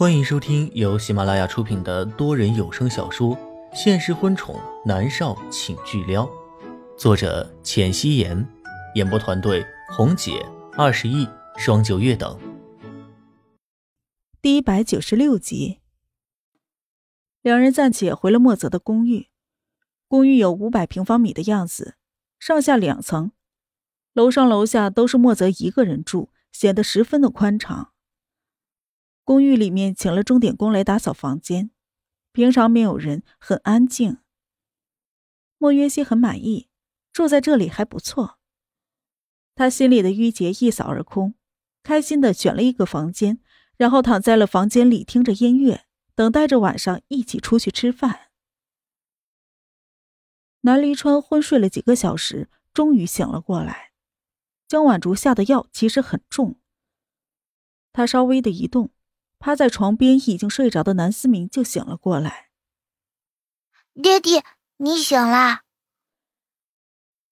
[0.00, 3.36] 欢迎收听由喜马拉雅出品的多人有声小说
[3.74, 6.24] 《现实婚宠男少请巨撩》，
[6.96, 8.48] 作者：浅汐颜，
[8.94, 10.42] 演播团队：红姐、
[10.72, 11.28] 二十亿、
[11.58, 12.40] 双九月等。
[14.40, 15.80] 第一百九十六集，
[17.42, 19.28] 两人暂且回了莫泽的公寓。
[20.08, 21.96] 公寓有五百平方米的样子，
[22.38, 23.32] 上下两层，
[24.14, 27.92] 楼上楼下都是莫泽一个人住，显得十分的宽敞。
[29.30, 31.70] 公寓里面请了钟点工来打扫房间，
[32.32, 34.18] 平常没有人，很安静。
[35.56, 36.68] 莫约西很满意，
[37.12, 38.40] 住在这里还不错。
[39.54, 41.34] 他心里的郁结一扫而空，
[41.84, 43.38] 开心的选了一个房间，
[43.76, 45.84] 然后躺在了房间里听着音乐，
[46.16, 48.32] 等待着晚上一起出去吃饭。
[50.62, 53.92] 南离川昏睡了几个小时，终于醒了过来。
[54.66, 56.58] 江晚竹下的药其实很重，
[57.92, 58.90] 他稍微的一动。
[59.40, 62.50] 趴在床边已经睡着的南思明就醒了过来。
[63.94, 64.42] 爹地，
[64.76, 65.62] 你醒啦！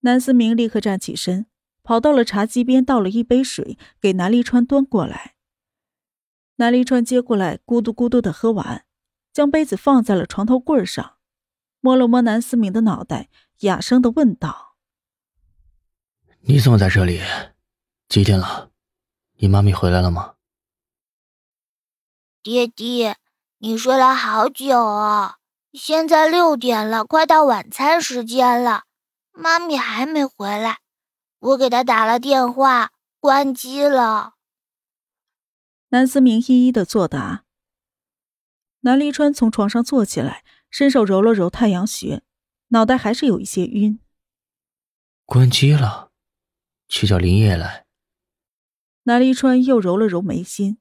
[0.00, 1.46] 南思明立刻站起身，
[1.82, 5.34] 跑到了茶几边，倒了一杯水给南离川端过来。
[6.56, 8.86] 南离川接过来，咕嘟咕嘟的喝完，
[9.32, 11.16] 将杯子放在了床头柜上，
[11.80, 13.28] 摸了摸南思明的脑袋，
[13.62, 14.76] 哑声的问道
[16.46, 17.20] ：“你怎么在这里？
[18.08, 18.70] 几点了？
[19.38, 20.34] 你妈咪回来了吗？”
[22.46, 23.16] 爹爹，
[23.58, 25.34] 你睡了好久哦，
[25.72, 28.84] 现在六点了，快到晚餐时间了，
[29.32, 30.78] 妈咪还没回来，
[31.40, 34.34] 我给她打了电话，关机了。
[35.88, 37.42] 南思明一一的作答。
[38.82, 42.22] 南离川从床上坐起来，伸手揉了揉太阳穴，
[42.68, 43.98] 脑袋还是有一些晕。
[45.24, 46.12] 关机了，
[46.86, 47.86] 去叫林业来。
[49.02, 50.78] 南离川又揉了揉眉心。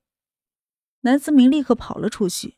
[1.06, 2.58] 南思明立刻跑了出去。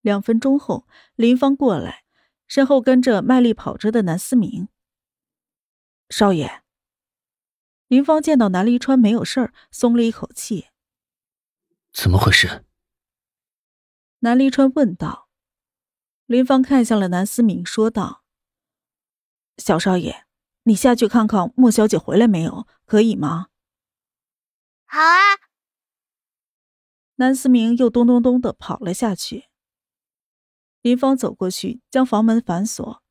[0.00, 2.04] 两分钟后，林芳过来，
[2.48, 4.68] 身后跟着卖力跑着的南思明。
[6.08, 6.62] 少爷，
[7.86, 10.68] 林芳见到南离川没有事儿，松了一口气。
[11.92, 12.64] 怎么回事？
[14.20, 15.28] 南离川问道。
[16.24, 18.24] 林芳看向了南思明，说道
[19.58, 20.24] ：“小少爷，
[20.62, 23.48] 你下去看看莫小姐回来没有，可以吗？”
[24.88, 25.49] 好啊。
[27.20, 29.50] 南思明又咚咚咚的跑了下去。
[30.80, 33.02] 林芳走过去，将房门反锁，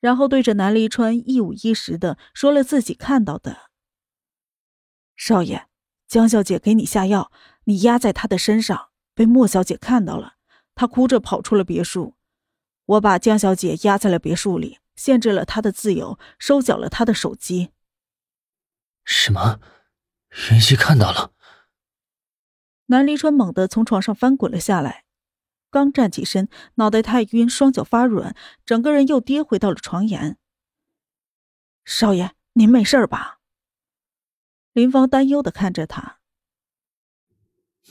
[0.00, 3.70] 然后对着南离川一五一十的说了自己看到的。
[5.14, 5.68] 少爷，
[6.08, 7.30] 江小姐给你下药，
[7.64, 10.36] 你压在她的身上，被莫小姐看到了，
[10.74, 12.14] 她哭着跑出了别墅。
[12.86, 17.72] 我把江小姐压在了别墅里，限制了她的自由，收缴了她的手机。
[19.04, 19.60] 什么？
[20.50, 21.32] 云溪看到了？
[22.90, 25.04] 南离川猛地从床上翻滚了下来，
[25.70, 28.34] 刚站起身，脑袋太晕，双脚发软，
[28.66, 30.36] 整个人又跌回到了床沿。
[31.84, 33.38] 少爷，您没事吧？
[34.72, 36.18] 林芳担忧的看着他。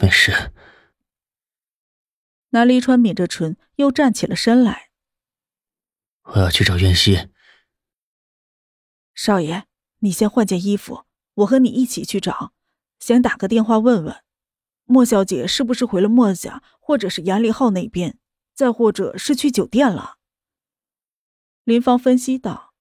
[0.02, 0.52] 没事。
[2.50, 4.90] 南离川抿着唇，又站起了身来。
[6.24, 7.30] 我要去找袁熙。
[9.14, 9.64] 少爷，
[10.00, 11.06] 你先换件衣服，
[11.36, 12.52] 我和你一起去找，
[13.00, 14.24] 先打个电话问问。
[14.92, 18.18] 莫小姐是不是回了莫家，或者是严立浩那边，
[18.56, 20.18] 再或者是去酒店了？
[21.64, 22.74] 林芳分析道。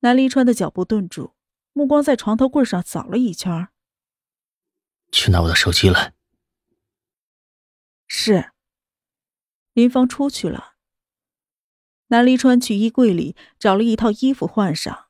[0.00, 1.32] 南离川的脚步顿住，
[1.72, 3.68] 目光在床头柜上扫了一圈。
[5.10, 6.12] 去拿我的手机来。
[8.06, 8.52] 是。
[9.72, 10.74] 林芳出去了。
[12.08, 15.08] 南离川去衣柜里找了一套衣服换上，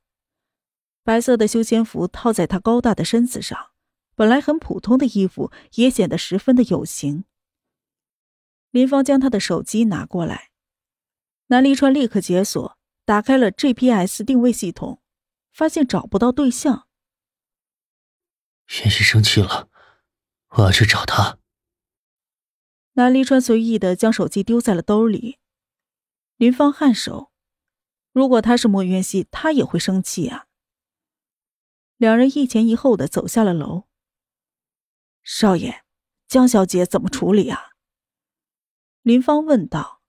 [1.03, 3.72] 白色的休闲服套在他高大的身子上。
[4.15, 7.25] 本来很普通的衣服也显得十分的有型。
[8.71, 10.51] 林芳将他的手机拿过来，
[11.49, 15.03] 南离川立刻解锁，打开了 GPS 定位系统，
[15.53, 16.89] 发现找不到对象。
[18.69, 19.69] 袁熙生气了，
[20.51, 21.39] 我要去找他。
[22.95, 25.39] 南离川随意的将手机丢在了兜里。
[26.37, 27.31] 林芳颔首，
[28.13, 30.47] 如果他是莫渊熙，他也会生气啊。
[31.97, 33.85] 两人一前一后的走下了楼。
[35.23, 35.85] 少爷，
[36.27, 37.71] 江小姐怎么处理啊？
[39.03, 40.03] 林芳问道。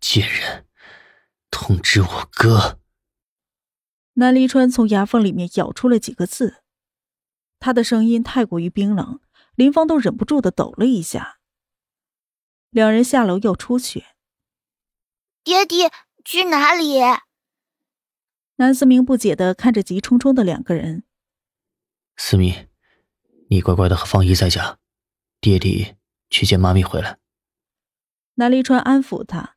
[0.00, 0.66] 贱人，
[1.50, 2.80] 通知我哥。
[4.14, 6.62] 南离川从牙缝里面咬出了几个字，
[7.58, 9.20] 他的声音太过于冰冷，
[9.54, 11.38] 林芳都忍不住的抖了一下。
[12.70, 14.04] 两人下楼要出去。
[15.42, 15.90] 爹爹
[16.24, 17.00] 去哪里？
[18.56, 21.04] 南思明不解的看着急冲冲的两个人。
[22.16, 22.69] 思明。
[23.52, 24.78] 你乖乖的和方姨在家，
[25.40, 25.96] 爹地
[26.28, 27.18] 去接妈咪回来。
[28.34, 29.56] 南离川安抚他，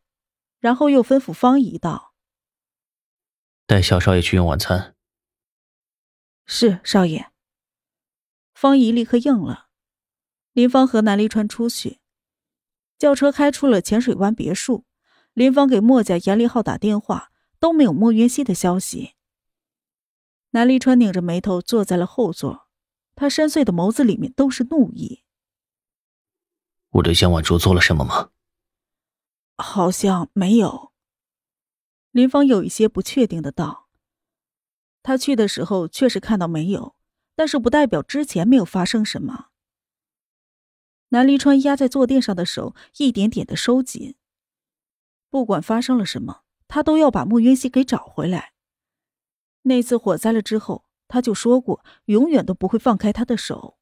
[0.59, 2.15] 然后又吩咐方姨道
[3.67, 4.95] ：“带小少爷去用晚餐。”
[6.47, 7.31] 是少爷。
[8.55, 9.67] 方姨立刻应了。
[10.53, 11.99] 林芳和南离川出去，
[12.97, 14.85] 轿车开出了浅水湾别墅。
[15.33, 19.13] 林芳给墨家严立浩打电话，都没有莫云熙的消息。
[20.49, 22.62] 南离川拧着眉头坐在了后座，
[23.15, 25.23] 他深邃的眸子里面都是怒意。
[26.89, 28.31] 我对江晚竹做了什么吗？
[29.57, 30.91] 好像没有。
[32.11, 33.87] 林芳有一些不确定的道
[35.01, 36.95] ：“他去的时候确实看到没有，
[37.35, 39.49] 但是不代表之前没有发生什么。”
[41.09, 44.15] 南离川压在坐垫上的手一点点的收紧。
[45.29, 48.53] 不管发生了什么，他都要把穆云熙给找回来。
[49.63, 53.77] 那次火灾了之后，他就说过，永远都不会放开他的手。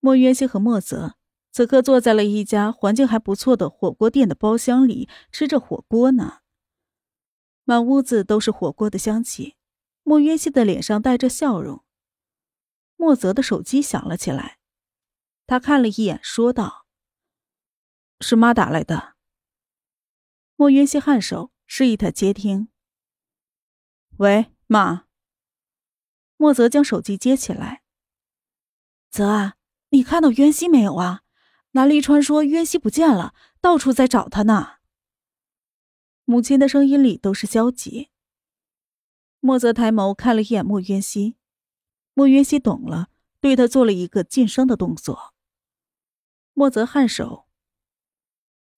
[0.00, 1.16] 莫渊熙和莫泽
[1.50, 6.38] 此刻坐在了一家环境还不错的火锅店的包厢里，吃着火锅呢。
[7.64, 9.56] 满屋子都是火锅的香气，
[10.02, 11.84] 莫渊熙的脸上带着笑容。
[12.96, 14.58] 莫泽的手机响了起来，
[15.46, 16.86] 他看了一眼，说道
[18.18, 19.12] ：“是妈打来的。”
[20.56, 22.68] 莫渊熙颔首，示意他接听。
[24.16, 25.04] 喂，妈。
[26.36, 27.82] 莫泽将手机接起来。
[29.10, 29.54] 泽啊，
[29.90, 31.22] 你看到渊熙没有啊？
[31.72, 34.74] 南离川说渊熙不见了，到处在找他呢。
[36.24, 38.10] 母亲的声音里都是焦急。
[39.40, 41.36] 莫泽抬眸看了一眼莫渊熙，
[42.14, 43.08] 莫渊熙懂了，
[43.40, 45.34] 对他做了一个噤声的动作。
[46.52, 47.46] 莫泽颔首。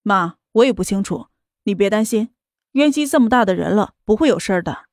[0.02, 1.28] 妈，我也不清楚。
[1.64, 2.34] 你别担心，
[2.72, 4.85] 渊熙这么大的人了，不会有事儿的。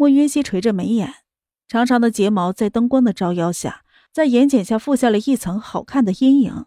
[0.00, 1.16] 莫渊熙垂着眉眼，
[1.68, 6.64] 长长的睫毛在灯光的照耀下，在眼睑下覆下了一层好看的阴影。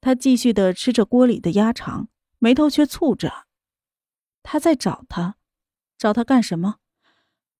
[0.00, 2.08] 他继续的吃着锅里的鸭肠，
[2.38, 3.46] 眉头却蹙着。
[4.44, 5.38] 他在找他，
[5.98, 6.76] 找他干什么？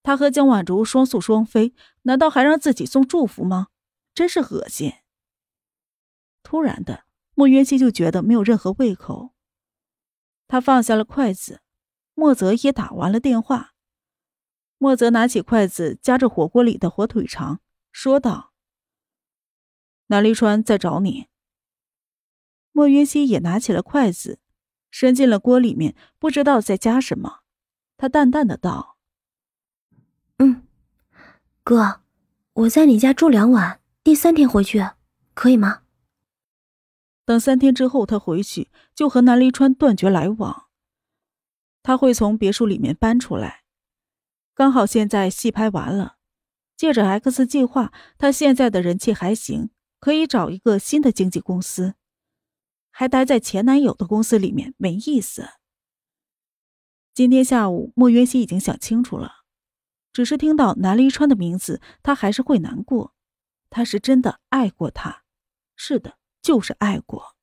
[0.03, 3.67] 他和江婉竹双宿双飞，难道还让自己送祝福吗？
[4.13, 4.93] 真是恶心。
[6.43, 7.03] 突然的，
[7.35, 9.31] 莫渊熙就觉得没有任何胃口。
[10.47, 11.59] 他放下了筷子，
[12.13, 13.73] 莫泽也打完了电话。
[14.79, 17.59] 莫泽拿起筷子夹着火锅里的火腿肠，
[17.91, 18.53] 说道
[20.07, 21.27] ：“南离川在找你。”
[22.71, 24.39] 莫云熙也拿起了筷子，
[24.89, 27.41] 伸进了锅里面，不知道在夹什么。
[27.97, 28.97] 他淡淡的道
[30.39, 30.65] ：“嗯，
[31.63, 31.99] 哥，
[32.53, 34.81] 我在你家住两晚，第三天回去，
[35.33, 35.83] 可以吗？”
[37.25, 40.67] 等三天之后，他回去就和南离川断绝来往。
[41.83, 43.63] 他会从别墅里面搬出来，
[44.59, 46.17] 刚好现在戏拍完了，
[46.75, 49.69] 借着 X 计划，他现在的人气还行，
[50.01, 51.95] 可以找一个新的经纪公司。
[52.91, 55.47] 还待在前男友的公司里面没意思。
[57.13, 59.45] 今天下午，莫渊熙已经想清楚了，
[60.11, 63.15] 只是听到南离川的名字，他还是会难过。
[63.69, 65.23] 他是真的爱过他，
[65.77, 66.17] 是的。
[66.41, 67.37] 就是爱过，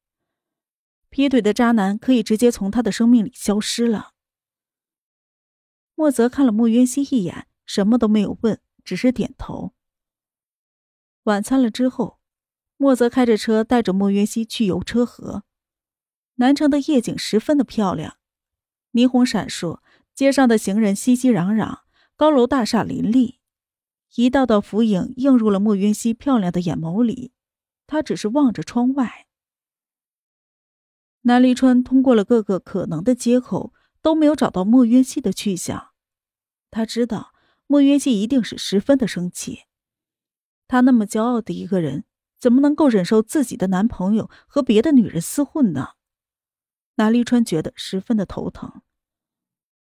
[1.09, 4.16] 劈腿的渣男可以直接从他的生命里消失了。
[5.97, 9.73] 莫泽看了莫渊熙一眼，什么都没有问，只是点头。
[11.25, 12.21] 晚餐了之后，
[12.77, 15.43] 莫泽开着车带着莫渊熙去游车河。
[16.35, 18.19] 南城的夜景十分的漂亮，
[18.93, 19.81] 霓虹闪烁，
[20.15, 21.79] 街上的行人熙熙攘攘，
[22.15, 23.41] 高楼大厦林立，
[24.17, 27.33] 一道道浮影映入了莫渊熙漂亮的眼眸里。
[27.87, 29.27] 他只是望着窗外。
[31.23, 33.73] 南离川通过了各个可能的接口，
[34.07, 35.91] 都没有找到莫渊熙的去向。
[36.71, 37.35] 他知道
[37.67, 39.65] 莫渊熙一定是十分的生气。
[40.69, 42.05] 他那么骄傲的一个人，
[42.39, 45.95] 怎么能够忍受自己的男朋友和别的女人厮混呢？
[46.95, 48.83] 南立川觉得十分的头疼。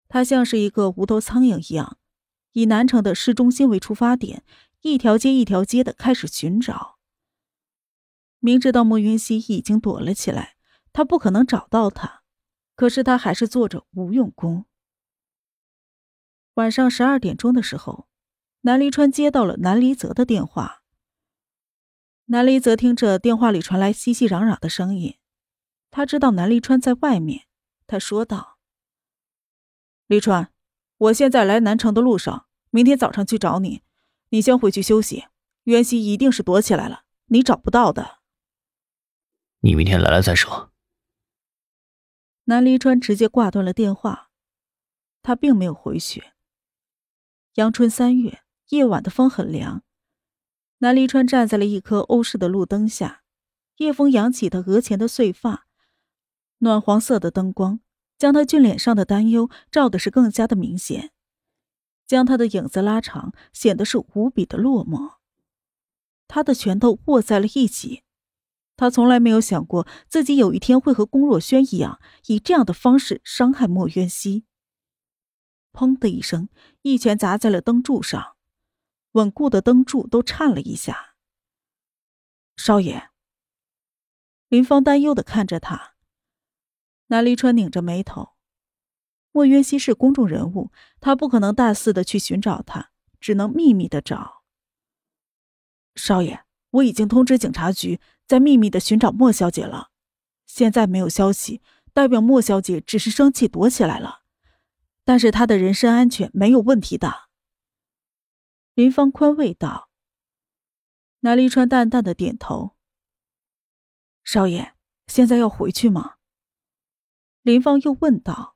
[0.08, 1.96] 他像是一个无头苍蝇一样，
[2.50, 4.42] 以南城的市中心为出发点，
[4.80, 6.98] 一条街一条街的开始寻找。
[8.40, 10.56] 明知道莫云熙已经躲了起来，
[10.92, 12.19] 他不可能找到他，
[12.80, 14.64] 可是他还是做着无用功。
[16.54, 18.08] 晚上十二点钟的时候，
[18.62, 20.82] 南离川接到了南离泽的电话。
[22.24, 25.18] 南离泽听着电话里传来熙熙攘攘的声音，
[25.90, 27.42] 他知道南离川在外面，
[27.86, 28.56] 他说道
[30.08, 30.50] ：“离川，
[30.96, 33.82] 我现在来南城的路上，明天早上去找你，
[34.30, 35.26] 你先回去休息。
[35.64, 38.20] 渊熙一定是躲起来了，你找不到的。”
[39.60, 40.69] 你明天来了再说。
[42.50, 44.28] 南离川直接挂断了电话，
[45.22, 46.32] 他并没有回去。
[47.54, 48.40] 阳春三月，
[48.70, 49.84] 夜晚的风很凉，
[50.78, 53.22] 南离川站在了一棵欧式的路灯下，
[53.76, 55.68] 夜风扬起他额前的碎发，
[56.58, 57.78] 暖黄色的灯光
[58.18, 61.12] 将他俊脸上的担忧照的是更加的明显，
[62.04, 65.18] 将他的影子拉长，显得是无比的落寞。
[66.26, 68.02] 他的拳头握在了一起。
[68.80, 74.46] 他从来没有想过自己有一天会和龚若轩一样，以这样的方式伤害莫渊熙。
[75.70, 76.48] 砰的一声，
[76.80, 78.36] 一拳砸在了灯柱上，
[79.12, 81.14] 稳固的灯柱都颤了一下。
[82.56, 83.10] 少爷，
[84.48, 85.96] 林芳担忧的看着他。
[87.08, 88.30] 南离川拧着眉头，
[89.30, 94.42] 莫渊熙是公众人物，他不可能大肆的去寻找他，只能秘密的找。
[95.94, 98.00] 少爷，我已经通知警察局。
[98.30, 99.90] 在秘密的寻找莫小姐了，
[100.46, 101.60] 现在没有消息，
[101.92, 104.20] 代表莫小姐只是生气躲起来了，
[105.04, 107.28] 但是她的人身安全没有问题的。
[108.74, 109.90] 林芳宽慰道。
[111.22, 112.76] 南离川淡淡的点头。
[114.22, 114.74] 少爷，
[115.08, 116.14] 现在要回去吗？
[117.42, 118.54] 林芳又问道。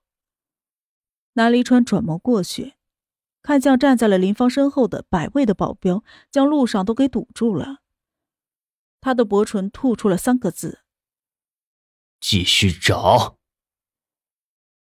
[1.32, 2.74] 南离川转眸过去，
[3.42, 7.80] 看向站在了林芳身后的百位的保镖，将路上都给堵住了。
[9.04, 10.80] 他的薄唇吐出了三个字
[12.20, 13.36] ：“继续找。”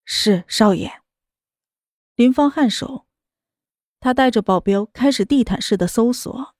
[0.05, 1.01] 是少爷。
[2.15, 3.05] 林芳颔首，
[3.99, 6.55] 他带着保镖开始地毯式的搜索。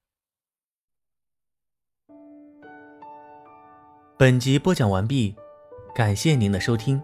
[4.20, 5.34] 本集播讲完毕，
[5.96, 7.01] 感谢您的收听。